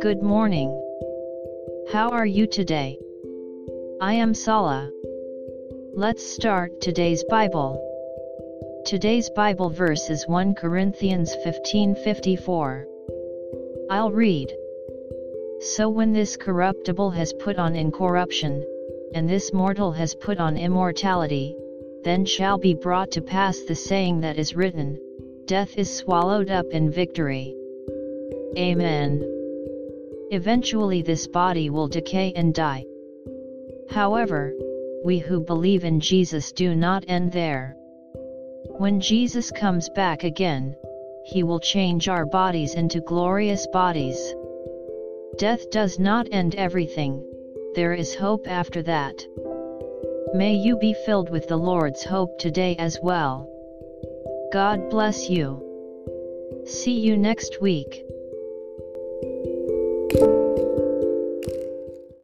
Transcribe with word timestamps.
Good 0.00 0.22
morning. 0.22 0.70
How 1.92 2.08
are 2.12 2.24
you 2.24 2.46
today? 2.46 2.98
I 4.00 4.14
am 4.14 4.32
Sala. 4.32 4.90
Let's 5.92 6.24
start 6.24 6.80
today's 6.80 7.22
Bible. 7.24 7.78
Today's 8.86 9.28
Bible 9.36 9.68
verse 9.68 10.08
is 10.08 10.26
1 10.26 10.54
Corinthians 10.54 11.36
15:54. 11.44 12.86
I'll 13.90 14.10
read. 14.10 14.50
So 15.60 15.90
when 15.90 16.14
this 16.14 16.38
corruptible 16.38 17.10
has 17.10 17.34
put 17.34 17.58
on 17.58 17.76
incorruption, 17.76 18.64
and 19.14 19.28
this 19.28 19.52
mortal 19.52 19.92
has 19.92 20.14
put 20.14 20.38
on 20.38 20.56
immortality, 20.56 21.54
then 22.02 22.24
shall 22.24 22.56
be 22.56 22.72
brought 22.72 23.10
to 23.10 23.20
pass 23.20 23.60
the 23.60 23.74
saying 23.74 24.22
that 24.22 24.38
is 24.38 24.56
written, 24.56 24.98
Death 25.46 25.76
is 25.76 25.94
swallowed 25.94 26.50
up 26.50 26.64
in 26.70 26.90
victory. 26.90 27.54
Amen. 28.56 29.22
Eventually 30.30 31.02
this 31.02 31.26
body 31.26 31.68
will 31.68 31.86
decay 31.86 32.32
and 32.34 32.54
die. 32.54 32.86
However, 33.90 34.54
we 35.04 35.18
who 35.18 35.40
believe 35.40 35.84
in 35.84 36.00
Jesus 36.00 36.50
do 36.50 36.74
not 36.74 37.04
end 37.08 37.30
there. 37.32 37.76
When 38.78 39.00
Jesus 39.00 39.50
comes 39.50 39.90
back 39.90 40.24
again, 40.24 40.76
he 41.26 41.42
will 41.42 41.60
change 41.60 42.08
our 42.08 42.24
bodies 42.24 42.74
into 42.74 43.00
glorious 43.02 43.66
bodies. 43.66 44.34
Death 45.36 45.70
does 45.70 45.98
not 45.98 46.26
end 46.32 46.54
everything, 46.54 47.22
there 47.74 47.92
is 47.92 48.14
hope 48.14 48.48
after 48.48 48.82
that. 48.84 49.26
May 50.32 50.54
you 50.54 50.78
be 50.78 50.94
filled 51.04 51.28
with 51.28 51.48
the 51.48 51.58
Lord's 51.58 52.02
hope 52.02 52.38
today 52.38 52.76
as 52.78 52.98
well. 53.02 53.50
God 54.54 54.88
bless 54.88 55.28
you. 55.28 55.60
See 56.64 57.00
you 57.00 57.16
next 57.16 57.60
week. 57.60 58.04